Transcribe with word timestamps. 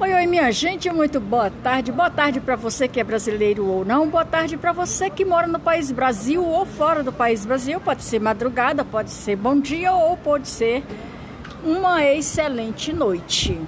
Oi, 0.00 0.12
oi, 0.12 0.26
minha 0.26 0.50
gente, 0.50 0.90
muito 0.90 1.20
boa 1.20 1.52
tarde. 1.62 1.92
Boa 1.92 2.10
tarde 2.10 2.40
para 2.40 2.56
você 2.56 2.88
que 2.88 2.98
é 2.98 3.04
brasileiro 3.04 3.64
ou 3.64 3.84
não. 3.84 4.08
Boa 4.08 4.24
tarde 4.24 4.56
para 4.56 4.72
você 4.72 5.08
que 5.08 5.24
mora 5.24 5.46
no 5.46 5.60
país 5.60 5.92
Brasil 5.92 6.44
ou 6.44 6.66
fora 6.66 7.04
do 7.04 7.12
país 7.12 7.46
Brasil. 7.46 7.80
Pode 7.80 8.02
ser 8.02 8.20
madrugada, 8.20 8.84
pode 8.84 9.12
ser 9.12 9.36
bom 9.36 9.58
dia 9.58 9.92
ou 9.92 10.16
pode 10.16 10.48
ser 10.48 10.82
uma 11.64 12.04
excelente 12.04 12.92
noite. 12.92 13.60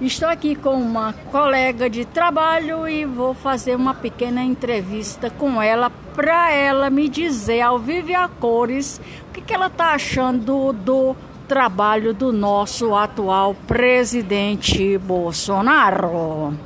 Estou 0.00 0.30
aqui 0.30 0.56
com 0.56 0.80
uma 0.80 1.12
colega 1.30 1.90
de 1.90 2.06
trabalho 2.06 2.88
e 2.88 3.04
vou 3.04 3.34
fazer 3.34 3.76
uma 3.76 3.92
pequena 3.92 4.42
entrevista 4.42 5.28
com 5.28 5.60
ela 5.60 5.90
para 6.14 6.52
ela 6.52 6.88
me 6.88 7.06
dizer 7.06 7.60
ao 7.60 7.78
vivo 7.78 8.10
e 8.10 8.14
a 8.14 8.28
cores 8.28 8.98
o 9.28 9.32
que, 9.32 9.42
que 9.42 9.52
ela 9.52 9.66
está 9.66 9.92
achando 9.92 10.72
do 10.72 11.14
trabalho 11.46 12.12
do 12.12 12.32
nosso 12.32 12.94
atual 12.94 13.54
presidente 13.66 14.98
Bolsonaro. 14.98 16.56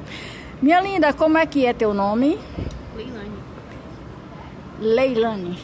Minha 0.61 0.81
linda, 0.81 1.13
como 1.13 1.39
é 1.39 1.47
que 1.47 1.67
é 1.67 1.73
teu 1.73 1.95
nome? 1.95 2.39
Leilane. 2.97 3.33
Leilane. 4.81 5.59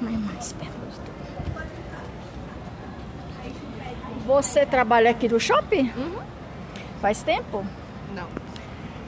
mais 0.00 0.52
perto 0.52 0.76
Você 4.26 4.66
trabalha 4.66 5.10
aqui 5.10 5.28
no 5.28 5.38
shopping? 5.38 5.92
Uhum. 5.96 6.18
Faz 7.00 7.22
tempo? 7.22 7.64
Não. 8.14 8.26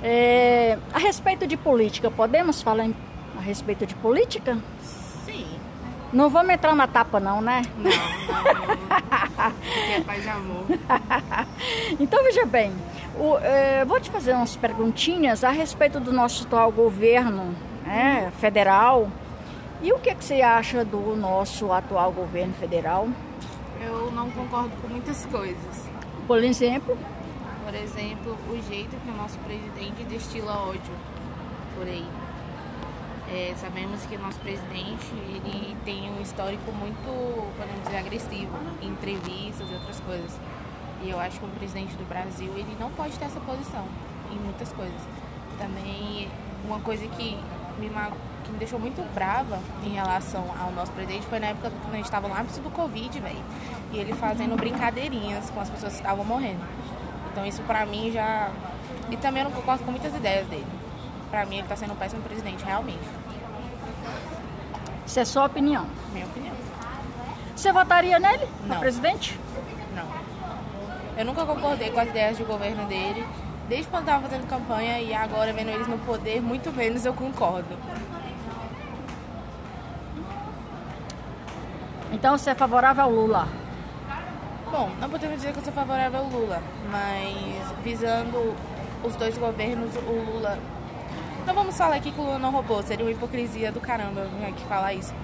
É, 0.01 0.79
a 0.93 0.99
respeito 0.99 1.45
de 1.45 1.57
política, 1.57 2.09
podemos 2.09 2.63
falar 2.63 2.85
em, 2.85 2.95
a 3.37 3.41
respeito 3.41 3.85
de 3.85 3.97
política? 3.97 4.57
Sim. 4.81 4.98
Não 6.13 6.31
vamos 6.31 6.55
entrar 6.55 6.75
na 6.75 6.87
tapa 6.87 7.21
não, 7.21 7.41
né? 7.41 7.63
Não, 7.77 7.91
não. 7.91 8.59
Aqui 9.39 9.93
é 9.93 10.01
paz 10.01 10.25
e 10.25 10.29
amor. 10.29 10.65
então 12.01 12.25
veja 12.25 12.47
bem, 12.47 12.73
o, 13.19 13.37
é, 13.39 13.85
vou 13.85 14.01
te 14.01 14.11
fazer 14.11 14.33
umas 14.33 14.57
perguntinhas 14.57 15.45
a 15.45 15.51
respeito 15.51 16.01
do 16.01 16.13
nosso 16.13 16.45
atual 16.45 16.73
governo 16.73 17.55
né, 17.85 18.33
federal. 18.41 19.09
E 19.83 19.93
o 19.93 19.99
que, 19.99 20.15
que 20.15 20.25
você 20.25 20.41
acha 20.41 20.85
do 20.85 21.15
nosso 21.15 21.73
atual 21.73 22.11
governo 22.13 22.55
federal? 22.55 23.09
Eu 23.81 24.11
não 24.11 24.31
concordo 24.31 24.71
com 24.83 24.89
muitas 24.89 25.25
coisas. 25.27 25.89
Por 26.27 26.43
exemplo? 26.43 26.99
Por 27.65 27.75
exemplo, 27.75 28.37
o 28.51 28.63
jeito 28.69 28.97
que 29.05 29.11
o 29.11 29.15
nosso 29.15 29.39
presidente 29.41 30.03
destila 30.05 30.69
ódio 30.69 30.93
por 31.77 31.87
aí. 31.87 32.07
É, 33.31 33.55
sabemos 33.57 34.07
que 34.07 34.17
o 34.17 34.19
nosso 34.19 34.41
presidente 34.41 35.07
ele 35.13 35.77
tem 35.85 36.11
um 36.11 36.23
histórico 36.23 36.73
muito, 36.73 37.53
podemos 37.59 37.85
dizer, 37.85 37.99
agressivo 37.99 38.57
em 38.81 38.89
entrevistas 38.89 39.69
e 39.71 39.75
outras 39.75 40.01
coisas. 40.01 40.41
E 41.03 41.11
eu 41.11 41.21
acho 41.21 41.39
que 41.39 41.45
o 41.45 41.49
presidente 41.51 41.95
do 41.97 42.09
Brasil 42.09 42.51
ele 42.57 42.75
não 42.81 42.91
pode 42.91 43.19
ter 43.19 43.27
essa 43.27 43.39
posição 43.41 43.85
em 44.33 44.37
muitas 44.37 44.73
coisas. 44.73 45.01
Também 45.59 46.29
uma 46.65 46.81
coisa 46.81 47.07
que 47.07 47.39
me, 47.79 47.91
que 48.45 48.51
me 48.51 48.59
deixou 48.59 48.79
muito 48.79 49.03
brava 49.15 49.61
em 49.85 49.91
relação 49.91 50.47
ao 50.59 50.73
nosso 50.73 50.91
presidente 50.93 51.27
foi 51.27 51.39
na 51.39 51.49
época 51.49 51.71
que 51.71 51.91
a 51.91 51.97
gente 51.97 52.05
estava 52.07 52.29
no 52.29 52.35
do 52.35 52.71
Covid, 52.71 53.21
velho. 53.21 53.45
E 53.93 53.99
ele 53.99 54.15
fazendo 54.15 54.57
brincadeirinhas 54.57 55.51
com 55.51 55.61
as 55.61 55.69
pessoas 55.69 55.93
que 55.93 55.99
estavam 56.01 56.25
morrendo. 56.25 56.65
Então 57.31 57.45
isso 57.45 57.61
pra 57.63 57.85
mim 57.85 58.11
já. 58.11 58.51
E 59.11 59.17
também 59.19 59.43
eu 59.43 59.51
não 59.51 59.55
concordo 59.55 59.85
com 59.85 59.91
muitas 59.91 60.15
ideias 60.15 60.47
dele. 60.49 60.88
Pra 61.31 61.45
mim 61.45 61.59
ele 61.59 61.69
tá 61.69 61.77
sendo 61.77 61.93
um 61.93 61.97
péssimo 61.97 62.23
presidente, 62.23 62.65
realmente. 62.65 63.01
Isso 65.07 65.21
é 65.21 65.25
sua 65.25 65.47
opinião? 65.47 65.87
Minha 66.13 66.27
opinião. 66.27 66.55
Você 67.55 67.73
votaria 67.73 68.19
nele? 68.19 68.47
Não. 68.67 68.79
Presidente? 68.79 69.39
Não. 69.95 70.07
Eu 71.17 71.25
nunca 71.25 71.45
concordei 71.45 71.91
com 71.91 71.99
as 71.99 72.09
ideias 72.09 72.37
de 72.37 72.45
governo 72.45 72.87
dele. 72.87 73.27
Desde 73.69 73.89
quando 73.91 74.05
estava 74.05 74.23
fazendo 74.23 74.47
campanha 74.49 75.01
e 75.01 75.13
agora 75.13 75.53
vendo 75.53 75.69
eles 75.69 75.87
no 75.87 75.99
poder, 75.99 76.41
muito 76.41 76.73
menos 76.73 77.05
eu 77.05 77.13
concordo. 77.13 77.77
Então 82.11 82.39
você 82.39 82.51
é 82.51 82.55
favorável 82.55 83.05
ao 83.05 83.11
Lula? 83.11 83.49
Bom, 84.71 84.91
não 85.01 85.11
podemos 85.11 85.37
dizer 85.37 85.53
que 85.53 85.59
eu 85.59 85.65
sou 85.65 85.73
favorável 85.73 86.21
ao 86.21 86.27
Lula, 86.27 86.63
mas 86.91 87.71
visando 87.83 88.55
os 89.03 89.17
dois 89.17 89.37
governos, 89.37 89.95
o 89.97 90.33
Lula. 90.33 90.59
Não 91.49 91.55
vamos 91.55 91.79
falar 91.79 91.99
que 91.99 92.11
Lula 92.11 92.39
não 92.39 92.51
roubou, 92.51 92.83
seria 92.83 93.07
uma 93.07 93.11
hipocrisia 93.11 93.73
do 93.73 93.81
caramba 93.81 94.29
aqui 94.47 94.63
falar 94.67 94.93
isso. 94.93 95.15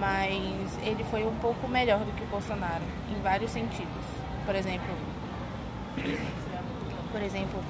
Mas 0.00 0.78
ele 0.82 1.04
foi 1.04 1.22
um 1.22 1.34
pouco 1.34 1.68
melhor 1.68 1.98
do 1.98 2.10
que 2.12 2.22
o 2.22 2.26
Bolsonaro, 2.28 2.82
em 3.10 3.20
vários 3.20 3.50
sentidos. 3.50 4.04
Por 4.46 4.54
exemplo, 4.54 4.88
por 7.12 7.20
exemplo, 7.20 7.62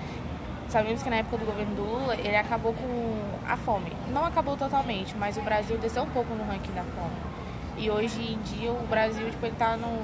sabemos 0.68 1.02
que 1.02 1.10
na 1.10 1.16
época 1.16 1.38
do 1.38 1.44
governo 1.44 1.74
do 1.74 1.82
Lula 1.82 2.14
ele 2.14 2.36
acabou 2.36 2.72
com 2.74 3.18
a 3.44 3.56
fome. 3.56 3.92
Não 4.12 4.24
acabou 4.24 4.56
totalmente, 4.56 5.16
mas 5.16 5.36
o 5.36 5.42
Brasil 5.42 5.76
desceu 5.76 6.04
um 6.04 6.10
pouco 6.10 6.32
no 6.32 6.44
ranking 6.44 6.72
da 6.72 6.84
fome. 6.84 7.16
E 7.76 7.90
hoje 7.90 8.20
em 8.20 8.38
dia 8.42 8.70
o 8.70 8.86
Brasil 8.86 9.28
tipo, 9.30 9.44
ele 9.44 9.56
tá 9.56 9.76
num, 9.76 9.98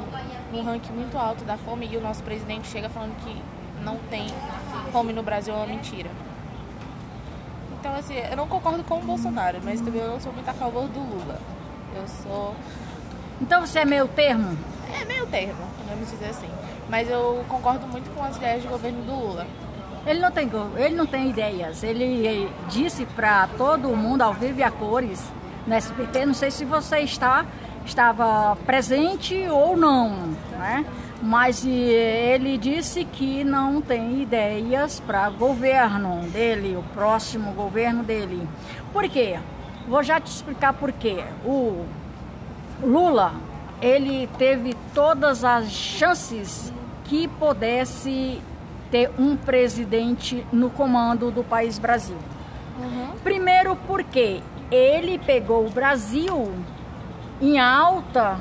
num 0.53 0.65
ranking 0.65 0.93
muito 0.93 1.17
alto 1.17 1.45
da 1.45 1.57
fome 1.57 1.89
e 1.89 1.97
o 1.97 2.01
nosso 2.01 2.25
presidente 2.25 2.67
chega 2.67 2.89
falando 2.89 3.17
que 3.25 3.41
não 3.85 3.97
tem 4.11 4.27
fome 4.91 5.13
no 5.13 5.23
Brasil 5.23 5.55
é 5.55 5.57
uma 5.57 5.69
mentira. 5.69 6.11
Então 7.79 7.95
assim, 7.95 8.15
eu 8.15 8.37
não 8.37 8.47
concordo 8.47 8.83
com 8.85 8.99
o 8.99 9.03
Bolsonaro, 9.03 9.59
mas 9.63 9.81
também 9.81 10.01
eu 10.01 10.11
não 10.11 10.21
sou 10.21 10.33
muito 10.33 10.49
a 10.49 10.55
favor 10.55 10.89
do 10.89 10.99
Lula. 10.99 11.39
Eu 11.95 12.07
sou. 12.09 12.55
Então 13.41 13.67
você 13.67 13.81
é 13.81 13.85
meio 13.85 14.09
termo? 14.09 14.57
É 14.93 15.05
meio 15.05 15.27
termo, 15.27 15.67
podemos 15.79 16.11
dizer 16.11 16.27
assim. 16.27 16.49
Mas 16.89 17.11
eu 17.11 17.45
concordo 17.49 17.87
muito 17.87 18.09
com 18.15 18.25
as 18.25 18.37
ideias 18.37 18.63
de 18.63 18.69
governo 18.69 19.03
do 19.03 19.13
Lula. 19.13 19.47
Ele 20.07 20.21
não 20.21 20.31
tem, 20.31 20.51
ele 20.77 20.95
não 20.95 21.07
tem 21.07 21.31
ideias. 21.31 21.83
Ele 21.83 22.49
disse 22.69 23.05
para 23.07 23.49
todo 23.59 23.89
mundo 23.97 24.23
ao 24.23 24.33
vivo 24.33 24.61
e 24.61 24.63
a 24.63 24.71
cores 24.71 25.23
no 25.67 25.75
SBT, 25.75 26.27
não 26.27 26.35
sei 26.35 26.51
se 26.51 26.65
você 26.65 27.01
está 27.01 27.45
estava 27.85 28.57
presente 28.67 29.47
ou 29.49 29.77
não, 29.77 30.11
né? 30.59 30.85
Mas 31.23 31.65
ele 31.65 32.59
disse 32.59 33.05
que 33.05 33.43
não 33.43 33.81
tem 33.81 34.23
ideias 34.23 35.01
para 35.01 35.31
governo 35.31 36.21
dele, 36.31 36.77
o 36.77 36.83
próximo 36.95 37.53
governo 37.53 38.03
dele. 38.03 38.47
Por 38.93 39.09
quê? 39.09 39.39
Vou 39.89 40.03
já 40.03 40.21
te 40.21 40.31
explicar 40.31 40.75
por 40.75 40.93
quê. 40.93 41.25
O 41.45 41.87
Lula, 42.83 43.35
ele 43.81 44.29
teve 44.39 44.75
todas 44.95 45.43
as 45.43 45.71
chances 45.71 46.73
que 47.05 47.27
pudesse 47.29 48.41
ter 48.91 49.11
um 49.19 49.37
presidente 49.37 50.47
no 50.53 50.71
comando 50.71 51.31
do 51.31 51.43
país 51.43 51.79
Brasil. 51.79 52.17
Uhum. 52.79 53.13
Primeiro 53.23 53.77
porque 53.87 54.41
ele 54.71 55.19
pegou 55.19 55.67
o 55.67 55.71
Brasil 55.71 56.53
em 57.41 57.59
alta, 57.59 58.39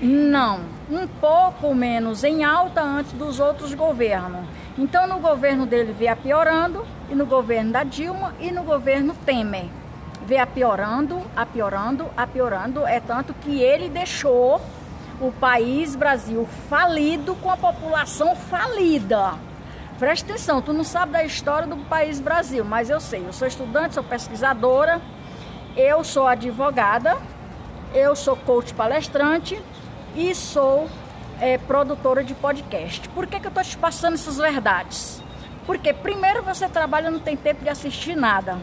não, 0.00 0.60
um 0.90 1.06
pouco 1.06 1.74
menos 1.74 2.24
em 2.24 2.44
alta 2.44 2.82
antes 2.82 3.12
dos 3.12 3.40
outros 3.40 3.74
governos. 3.74 4.44
Então, 4.78 5.06
no 5.06 5.18
governo 5.18 5.66
dele 5.66 5.92
veio 5.92 6.16
piorando, 6.16 6.84
e 7.10 7.14
no 7.14 7.26
governo 7.26 7.72
da 7.72 7.84
Dilma 7.84 8.34
e 8.40 8.50
no 8.50 8.62
governo 8.62 9.14
Temer. 9.24 9.66
Veio 10.24 10.46
piorando, 10.46 11.20
a 11.36 11.44
piorando, 11.44 12.06
a 12.16 12.26
piorando. 12.26 12.86
É 12.86 13.00
tanto 13.00 13.34
que 13.34 13.60
ele 13.60 13.88
deixou 13.88 14.60
o 15.20 15.30
país 15.32 15.94
Brasil 15.94 16.48
falido 16.68 17.34
com 17.36 17.50
a 17.50 17.56
população 17.56 18.34
falida. 18.34 19.34
Presta 19.98 20.32
atenção, 20.32 20.62
tu 20.62 20.72
não 20.72 20.84
sabe 20.84 21.12
da 21.12 21.24
história 21.24 21.66
do 21.66 21.76
país 21.84 22.18
Brasil, 22.18 22.64
mas 22.64 22.88
eu 22.88 22.98
sei. 22.98 23.24
Eu 23.26 23.32
sou 23.32 23.46
estudante, 23.46 23.94
sou 23.94 24.02
pesquisadora, 24.02 25.00
eu 25.76 26.02
sou 26.02 26.26
advogada 26.26 27.18
eu 27.94 28.16
sou 28.16 28.36
coach 28.36 28.72
palestrante 28.72 29.60
e 30.14 30.34
sou 30.34 30.88
é, 31.40 31.58
produtora 31.58 32.22
de 32.22 32.34
podcast. 32.34 33.08
Por 33.10 33.26
que, 33.26 33.40
que 33.40 33.46
eu 33.46 33.50
estou 33.50 33.64
te 33.64 33.76
passando 33.76 34.14
essas 34.14 34.36
verdades? 34.36 35.22
Porque, 35.66 35.92
primeiro, 35.92 36.42
você 36.42 36.68
trabalha 36.68 37.10
não 37.10 37.20
tem 37.20 37.36
tempo 37.36 37.62
de 37.62 37.70
assistir 37.70 38.16
nada. 38.16 38.58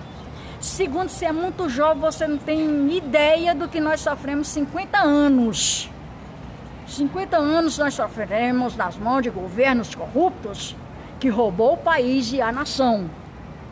Segundo, 0.59 1.09
você 1.09 1.25
é 1.25 1.31
muito 1.31 1.69
jovem, 1.69 2.01
você 2.01 2.27
não 2.27 2.37
tem 2.37 2.91
ideia 2.95 3.55
do 3.55 3.67
que 3.67 3.79
nós 3.79 4.01
sofremos 4.01 4.47
50 4.49 4.97
anos. 4.97 5.89
50 6.85 7.37
anos 7.37 7.77
nós 7.77 7.93
sofremos 7.93 8.75
nas 8.75 8.97
mãos 8.97 9.21
de 9.21 9.29
governos 9.29 9.95
corruptos 9.95 10.75
que 11.19 11.29
roubou 11.29 11.73
o 11.73 11.77
país 11.77 12.33
e 12.33 12.41
a 12.41 12.51
nação. 12.51 13.09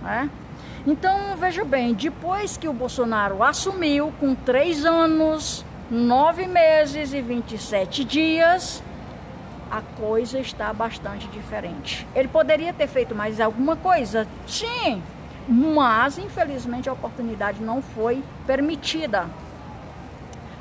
Né? 0.01 0.29
Então, 0.85 1.35
veja 1.37 1.65
bem, 1.65 1.93
depois 1.93 2.55
que 2.55 2.67
o 2.67 2.73
Bolsonaro 2.73 3.43
assumiu, 3.43 4.13
com 4.19 4.33
três 4.33 4.85
anos, 4.85 5.65
nove 5.89 6.47
meses 6.47 7.13
e 7.13 7.21
27 7.21 8.03
dias, 8.03 8.83
a 9.71 9.81
coisa 9.81 10.39
está 10.39 10.71
bastante 10.73 11.27
diferente. 11.27 12.07
Ele 12.15 12.27
poderia 12.27 12.73
ter 12.73 12.87
feito 12.87 13.15
mais 13.15 13.39
alguma 13.39 13.75
coisa? 13.75 14.27
Sim, 14.47 15.01
mas 15.47 16.17
infelizmente 16.17 16.89
a 16.89 16.93
oportunidade 16.93 17.61
não 17.61 17.81
foi 17.81 18.23
permitida. 18.45 19.27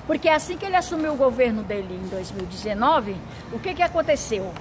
Porque 0.06 0.28
assim 0.28 0.56
que 0.56 0.64
ele 0.64 0.76
assumiu 0.76 1.14
o 1.14 1.17
governo 1.17 1.62
dele 1.62 2.00
em 2.00 2.08
2019, 2.08 3.17
o 3.52 3.58
que, 3.58 3.75
que 3.75 3.82
aconteceu? 3.82 4.52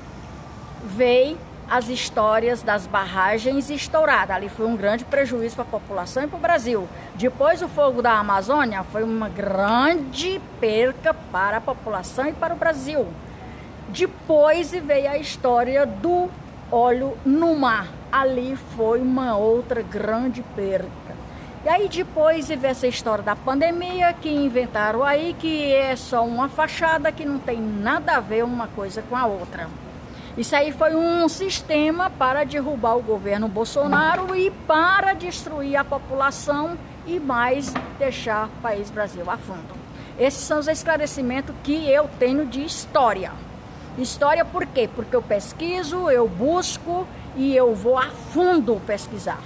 Veio 0.83 1.37
as 1.69 1.89
histórias 1.89 2.61
das 2.61 2.85
barragens 2.85 3.69
estouradas. 3.69 4.35
Ali 4.35 4.49
foi 4.49 4.65
um 4.65 4.75
grande 4.75 5.03
prejuízo 5.05 5.55
para 5.55 5.63
a 5.63 5.67
população 5.67 6.23
e 6.23 6.27
para 6.27 6.37
o 6.37 6.41
Brasil. 6.41 6.87
Depois 7.15 7.61
o 7.61 7.67
fogo 7.67 8.01
da 8.01 8.13
Amazônia 8.13 8.83
foi 8.83 9.03
uma 9.03 9.29
grande 9.29 10.41
perca 10.59 11.13
para 11.13 11.57
a 11.57 11.61
população 11.61 12.27
e 12.27 12.33
para 12.33 12.53
o 12.53 12.57
Brasil. 12.57 13.07
Depois 13.89 14.71
veio 14.71 15.09
a 15.09 15.17
história 15.17 15.85
do 15.85 16.29
óleo 16.71 17.17
no 17.25 17.55
mar. 17.55 17.87
Ali 18.11 18.55
foi 18.75 19.01
uma 19.01 19.35
outra 19.35 19.81
grande 19.81 20.41
perca. 20.55 21.15
E 21.63 21.69
aí 21.69 21.89
depois 21.89 22.47
veio 22.47 22.67
essa 22.67 22.85
história 22.85 23.23
da 23.23 23.35
pandemia 23.35 24.13
que 24.13 24.29
inventaram 24.29 25.03
aí 25.03 25.35
que 25.39 25.73
é 25.73 25.95
só 25.95 26.23
uma 26.23 26.47
fachada 26.47 27.11
que 27.11 27.25
não 27.25 27.39
tem 27.39 27.59
nada 27.59 28.17
a 28.17 28.19
ver 28.19 28.43
uma 28.43 28.67
coisa 28.67 29.01
com 29.01 29.15
a 29.15 29.25
outra. 29.25 29.67
Isso 30.37 30.53
aí 30.53 30.73
foi 30.73 30.93
um 30.93 31.29
sistema 31.29 32.09
para 32.09 32.43
derrubar 32.43 32.97
o 32.97 33.01
governo 33.01 33.47
Bolsonaro 33.47 34.35
e 34.35 34.51
para 34.51 35.13
destruir 35.13 35.77
a 35.77 35.83
população 35.83 36.77
e 37.05 37.21
mais 37.21 37.73
deixar 37.97 38.47
o 38.47 38.61
país 38.61 38.89
Brasil 38.89 39.31
a 39.31 39.37
fundo. 39.37 39.73
Esses 40.19 40.41
são 40.41 40.59
os 40.59 40.67
esclarecimentos 40.67 41.55
que 41.63 41.89
eu 41.89 42.09
tenho 42.19 42.45
de 42.45 42.65
história. 42.65 43.31
História 43.97 44.43
por 44.43 44.65
quê? 44.65 44.89
Porque 44.93 45.15
eu 45.15 45.21
pesquiso, 45.21 46.09
eu 46.09 46.27
busco 46.27 47.07
e 47.37 47.55
eu 47.55 47.73
vou 47.73 47.97
a 47.97 48.09
fundo 48.09 48.81
pesquisar. 48.85 49.39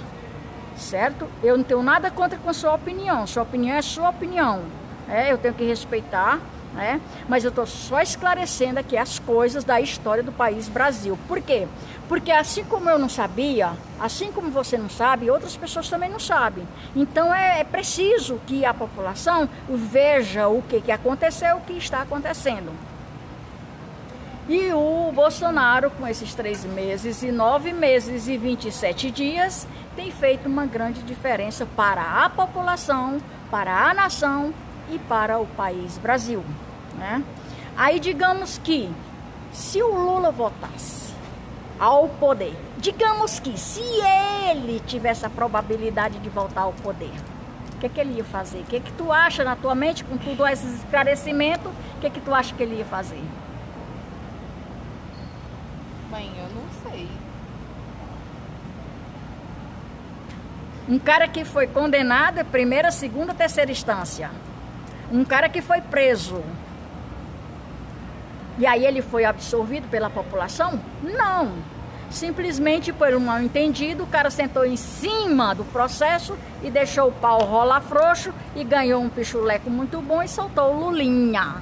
Certo? 0.75 1.27
Eu 1.43 1.55
não 1.55 1.63
tenho 1.63 1.83
nada 1.83 2.09
contra 2.09 2.39
com 2.39 2.51
sua 2.51 2.73
opinião. 2.73 3.27
Sua 3.27 3.43
opinião 3.43 3.75
é 3.75 3.81
sua 3.83 4.09
opinião. 4.09 4.61
É, 5.07 5.31
eu 5.31 5.37
tenho 5.37 5.53
que 5.53 5.63
respeitar 5.63 6.39
né? 6.73 7.01
Mas 7.27 7.43
eu 7.43 7.49
estou 7.49 7.65
só 7.65 8.01
esclarecendo 8.01 8.79
aqui 8.79 8.95
as 8.97 9.19
coisas 9.19 9.63
da 9.63 9.81
história 9.81 10.23
do 10.23 10.31
país 10.31 10.67
Brasil. 10.67 11.17
Por 11.27 11.41
quê? 11.41 11.67
Porque 12.07 12.31
assim 12.31 12.63
como 12.63 12.89
eu 12.89 12.97
não 12.97 13.09
sabia, 13.09 13.73
assim 13.99 14.31
como 14.31 14.49
você 14.49 14.77
não 14.77 14.89
sabe, 14.89 15.29
outras 15.29 15.55
pessoas 15.55 15.89
também 15.89 16.09
não 16.09 16.19
sabem. 16.19 16.67
Então 16.95 17.33
é, 17.33 17.61
é 17.61 17.63
preciso 17.63 18.39
que 18.47 18.65
a 18.65 18.73
população 18.73 19.49
veja 19.69 20.47
o 20.47 20.61
que, 20.61 20.81
que 20.81 20.91
aconteceu, 20.91 21.57
o 21.57 21.61
que 21.61 21.73
está 21.73 22.01
acontecendo. 22.01 22.71
E 24.47 24.73
o 24.73 25.11
Bolsonaro, 25.13 25.91
com 25.91 26.07
esses 26.07 26.33
três 26.33 26.65
meses 26.65 27.21
e 27.21 27.31
nove 27.31 27.71
meses 27.71 28.27
e 28.27 28.35
27 28.35 29.11
dias, 29.11 29.67
tem 29.95 30.09
feito 30.09 30.47
uma 30.49 30.65
grande 30.65 31.03
diferença 31.03 31.67
para 31.75 32.25
a 32.25 32.29
população, 32.29 33.19
para 33.51 33.89
a 33.89 33.93
nação 33.93 34.51
e 34.91 34.99
para 34.99 35.39
o 35.39 35.45
país 35.45 35.97
Brasil. 35.97 36.43
Né? 36.97 37.23
Aí 37.77 37.99
digamos 37.99 38.57
que 38.57 38.91
se 39.51 39.81
o 39.81 39.93
Lula 39.93 40.31
votasse 40.31 41.13
ao 41.79 42.09
poder, 42.09 42.55
digamos 42.77 43.39
que 43.39 43.57
se 43.57 43.81
ele 44.49 44.81
tivesse 44.85 45.25
a 45.25 45.29
probabilidade 45.29 46.19
de 46.19 46.29
voltar 46.29 46.61
ao 46.61 46.73
poder, 46.73 47.11
o 47.73 47.79
que, 47.79 47.85
é 47.85 47.89
que 47.89 47.99
ele 48.01 48.17
ia 48.17 48.25
fazer? 48.25 48.59
O 48.59 48.63
que, 48.65 48.75
é 48.75 48.79
que 48.81 48.91
tu 48.91 49.11
acha 49.11 49.43
na 49.45 49.55
tua 49.55 49.73
mente, 49.73 50.03
com 50.03 50.17
tudo 50.17 50.45
esse 50.45 50.67
esclarecimento, 50.75 51.69
o 51.69 51.99
que, 52.01 52.07
é 52.07 52.09
que 52.09 52.19
tu 52.19 52.33
acha 52.33 52.53
que 52.53 52.61
ele 52.61 52.75
ia 52.75 52.85
fazer? 52.85 53.23
Bem, 56.11 56.29
eu 56.37 56.49
não 56.49 56.63
sei. 56.83 57.07
Um 60.89 60.99
cara 60.99 61.27
que 61.27 61.45
foi 61.45 61.67
condenado 61.67 62.39
em 62.39 62.43
primeira, 62.45 62.91
segunda, 62.91 63.33
terceira 63.33 63.71
instância. 63.71 64.29
Um 65.11 65.23
cara 65.25 65.49
que 65.49 65.61
foi 65.61 65.81
preso 65.81 66.43
e 68.59 68.65
aí 68.65 68.85
ele 68.85 69.01
foi 69.01 69.23
absorvido 69.23 69.87
pela 69.87 70.09
população? 70.09 70.81
Não. 71.01 71.53
Simplesmente 72.09 72.91
por 72.91 73.13
um 73.13 73.19
mal 73.21 73.41
entendido, 73.41 74.03
o 74.03 74.07
cara 74.07 74.29
sentou 74.29 74.65
em 74.65 74.75
cima 74.75 75.55
do 75.55 75.63
processo 75.63 76.37
e 76.61 76.69
deixou 76.69 77.07
o 77.07 77.11
pau 77.11 77.39
rolar 77.39 77.79
frouxo 77.79 78.33
e 78.57 78.63
ganhou 78.65 79.01
um 79.01 79.07
pichuleco 79.09 79.69
muito 79.69 80.01
bom 80.01 80.21
e 80.21 80.27
soltou 80.27 80.75
o 80.75 80.79
Lulinha. 80.89 81.55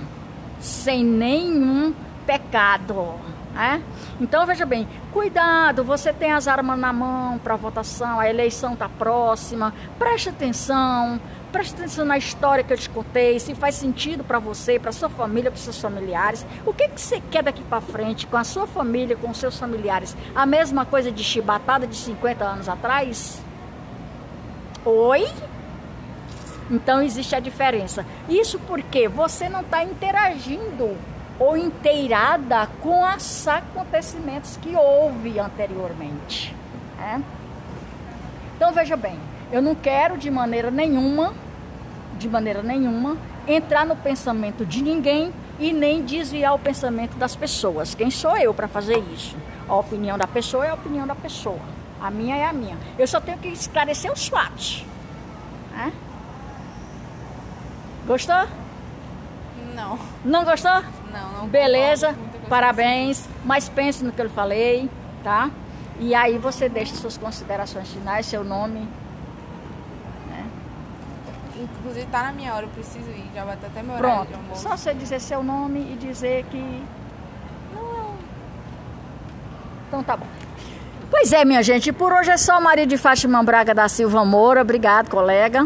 Sem 0.60 1.04
nenhum 1.04 1.94
pecado. 2.26 3.14
Né? 3.54 3.84
Então 4.20 4.46
veja 4.48 4.66
bem, 4.66 4.88
cuidado, 5.12 5.84
você 5.84 6.12
tem 6.12 6.32
as 6.32 6.48
armas 6.48 6.80
na 6.80 6.92
mão 6.92 7.38
para 7.38 7.56
votação, 7.56 8.20
a 8.20 8.28
eleição 8.28 8.74
está 8.74 8.90
próxima, 8.90 9.72
preste 10.00 10.30
atenção, 10.30 11.20
Preste 11.52 11.76
atenção 11.76 12.06
na 12.06 12.18
história 12.18 12.64
que 12.64 12.74
eu 12.74 12.78
te 12.78 12.90
contei, 12.90 13.40
se 13.40 13.56
faz 13.56 13.76
sentido 13.76 14.24
para 14.24 14.38
você, 14.38 14.78
para 14.78 14.92
sua 14.92 15.10
família, 15.10 15.50
para 15.50 15.60
seus 15.60 15.80
familiares. 15.80 16.46
O 16.66 16.74
que, 16.74 16.90
que 16.90 17.00
você 17.00 17.22
quer 17.32 17.42
daqui 17.42 17.64
para 17.64 17.80
frente 17.80 18.28
com 18.28 18.36
a 18.36 18.44
sua 18.44 18.68
família, 18.68 19.16
com 19.16 19.30
os 19.30 19.38
seus 19.38 19.58
familiares? 19.58 20.16
A 20.36 20.46
mesma 20.46 20.86
coisa 20.86 21.10
de 21.10 21.24
chibatada 21.24 21.88
de 21.88 21.96
50 21.96 22.44
anos 22.44 22.68
atrás? 22.68 23.42
Oi? 24.84 25.26
Então 26.70 27.02
existe 27.02 27.34
a 27.34 27.40
diferença. 27.40 28.06
Isso 28.28 28.60
porque 28.60 29.08
você 29.08 29.48
não 29.48 29.62
está 29.62 29.84
interagindo 29.84 30.98
ou 31.40 31.56
inteirada 31.56 32.68
com 32.82 33.04
os 33.04 33.48
acontecimentos 33.48 34.58
que 34.58 34.76
houve 34.76 35.40
anteriormente. 35.40 36.54
Né? 36.98 37.24
Então 38.56 38.74
veja 38.74 38.98
bem, 38.98 39.18
eu 39.52 39.62
não 39.62 39.76
quero 39.76 40.18
de 40.18 40.30
maneira 40.30 40.70
nenhuma, 40.70 41.34
de 42.18 42.28
maneira 42.28 42.62
nenhuma, 42.62 43.18
entrar 43.48 43.86
no 43.86 43.96
pensamento 43.96 44.66
de 44.66 44.82
ninguém 44.82 45.34
e 45.60 45.72
nem 45.72 46.04
desviar 46.04 46.54
o 46.54 46.60
pensamento 46.60 47.16
das 47.18 47.36
pessoas. 47.36 47.96
Quem 47.96 48.12
sou 48.12 48.38
eu 48.38 48.54
para 48.54 48.68
fazer 48.68 48.98
isso? 49.14 49.36
A 49.68 49.76
opinião 49.76 50.18
da 50.18 50.28
pessoa 50.28 50.66
é 50.66 50.70
a 50.70 50.74
opinião 50.74 51.08
da 51.08 51.16
pessoa. 51.16 51.60
A 52.00 52.12
minha 52.12 52.36
é 52.36 52.46
a 52.46 52.54
minha. 52.54 52.78
Eu 52.98 53.08
só 53.08 53.20
tenho 53.20 53.38
que 53.38 53.48
esclarecer 53.48 54.12
os 54.12 54.28
fatos. 54.28 54.86
É? 55.76 55.92
Gostou? 58.06 58.48
Não. 59.76 60.00
Não 60.24 60.44
gostou? 60.44 60.82
Não, 61.12 61.32
não. 61.40 61.48
Beleza, 61.48 62.16
parabéns. 62.48 63.28
Mas 63.44 63.68
pense 63.68 64.04
no 64.04 64.12
que 64.12 64.22
eu 64.22 64.30
falei, 64.30 64.90
tá? 65.24 65.50
E 66.00 66.14
aí 66.14 66.38
você 66.38 66.70
deixa 66.70 66.96
suas 66.96 67.18
considerações 67.18 67.92
finais, 67.92 68.28
seu 68.28 68.44
nome, 68.44 68.88
Inclusive 71.60 72.06
tá 72.08 72.24
na 72.24 72.32
minha 72.32 72.54
hora, 72.54 72.66
eu 72.66 72.70
preciso 72.70 73.10
ir, 73.10 73.30
já 73.34 73.44
vai 73.44 73.56
até 73.56 73.82
meu 73.82 73.98
Pronto. 73.98 74.12
horário 74.14 74.28
de 74.28 74.34
almoço. 74.36 74.62
Só 74.62 74.78
você 74.78 74.94
dizer 74.94 75.20
seu 75.20 75.44
nome 75.44 75.80
e 75.80 75.96
dizer 75.96 76.46
que. 76.52 76.84
Não. 77.74 78.14
Então 79.88 80.04
tá 80.04 80.16
bom. 80.16 80.26
Pois 81.10 81.32
é, 81.32 81.46
minha 81.46 81.64
gente, 81.64 81.92
por 81.94 82.12
hoje 82.12 82.32
é 82.32 82.38
só 82.38 82.60
Maria 82.60 82.86
de 82.86 82.98
Fátima 82.98 83.42
Braga 83.42 83.74
da 83.74 83.88
Silva 83.88 84.26
Moura. 84.26 84.62
Obrigado, 84.62 85.10
colega. 85.10 85.66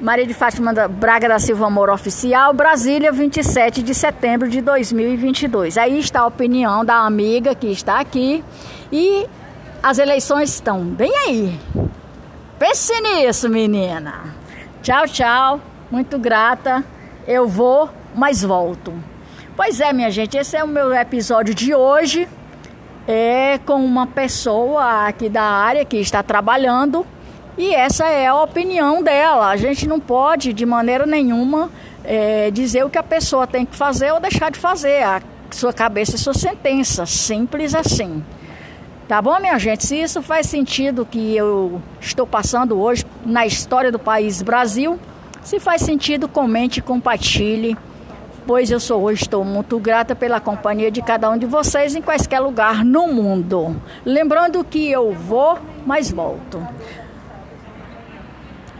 Maria 0.00 0.26
de 0.26 0.34
Fátima 0.34 0.72
Braga 0.88 1.28
da 1.28 1.38
Silva 1.38 1.70
Moura 1.70 1.94
Oficial, 1.94 2.52
Brasília, 2.52 3.12
27 3.12 3.84
de 3.84 3.94
setembro 3.94 4.48
de 4.48 4.60
2022. 4.60 5.78
Aí 5.78 5.96
está 6.00 6.22
a 6.22 6.26
opinião 6.26 6.84
da 6.84 6.96
amiga 7.06 7.54
que 7.54 7.68
está 7.68 8.00
aqui 8.00 8.42
e 8.90 9.28
as 9.80 9.98
eleições 9.98 10.50
estão 10.50 10.80
bem 10.84 11.12
aí. 11.28 11.60
Pense 12.58 12.92
nisso, 13.00 13.48
menina. 13.48 14.41
Tchau, 14.82 15.06
tchau. 15.06 15.60
Muito 15.92 16.18
grata. 16.18 16.84
Eu 17.24 17.46
vou, 17.46 17.88
mas 18.16 18.42
volto. 18.42 18.92
Pois 19.54 19.80
é, 19.80 19.92
minha 19.92 20.10
gente, 20.10 20.36
esse 20.36 20.56
é 20.56 20.64
o 20.64 20.66
meu 20.66 20.92
episódio 20.92 21.54
de 21.54 21.72
hoje. 21.72 22.28
É 23.06 23.60
com 23.64 23.76
uma 23.76 24.08
pessoa 24.08 25.06
aqui 25.06 25.28
da 25.28 25.44
área 25.44 25.84
que 25.84 25.98
está 25.98 26.20
trabalhando 26.20 27.06
e 27.56 27.72
essa 27.72 28.06
é 28.08 28.26
a 28.26 28.34
opinião 28.34 29.04
dela. 29.04 29.50
A 29.50 29.56
gente 29.56 29.86
não 29.86 30.00
pode, 30.00 30.52
de 30.52 30.66
maneira 30.66 31.06
nenhuma, 31.06 31.70
é, 32.02 32.50
dizer 32.50 32.84
o 32.84 32.90
que 32.90 32.98
a 32.98 33.04
pessoa 33.04 33.46
tem 33.46 33.64
que 33.64 33.76
fazer 33.76 34.12
ou 34.12 34.18
deixar 34.18 34.50
de 34.50 34.58
fazer. 34.58 35.04
A 35.04 35.22
sua 35.52 35.72
cabeça 35.72 36.16
é 36.16 36.18
sua 36.18 36.34
sentença. 36.34 37.06
Simples 37.06 37.72
assim. 37.72 38.24
Tá 39.12 39.20
bom, 39.20 39.38
minha 39.38 39.58
gente? 39.58 39.86
Se 39.86 39.94
isso 40.00 40.22
faz 40.22 40.46
sentido 40.46 41.04
que 41.04 41.36
eu 41.36 41.82
estou 42.00 42.26
passando 42.26 42.80
hoje 42.80 43.04
na 43.26 43.44
história 43.44 43.92
do 43.92 43.98
país 43.98 44.40
Brasil, 44.40 44.98
se 45.42 45.60
faz 45.60 45.82
sentido, 45.82 46.26
comente 46.26 46.80
compartilhe, 46.80 47.76
pois 48.46 48.70
eu 48.70 48.80
sou 48.80 49.02
hoje 49.02 49.24
estou 49.24 49.44
muito 49.44 49.78
grata 49.78 50.16
pela 50.16 50.40
companhia 50.40 50.90
de 50.90 51.02
cada 51.02 51.28
um 51.28 51.36
de 51.36 51.44
vocês 51.44 51.94
em 51.94 52.00
quaisquer 52.00 52.40
lugar 52.40 52.86
no 52.86 53.06
mundo. 53.06 53.76
Lembrando 54.02 54.64
que 54.64 54.90
eu 54.90 55.12
vou, 55.12 55.58
mas 55.84 56.10
volto. 56.10 56.66